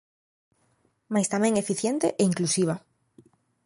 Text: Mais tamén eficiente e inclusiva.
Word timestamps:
Mais 1.13 1.27
tamén 1.33 1.53
eficiente 1.63 2.07
e 2.21 2.23
inclusiva. 2.31 2.75